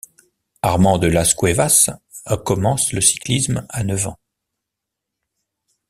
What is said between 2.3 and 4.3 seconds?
commence le cyclisme à neuf ans.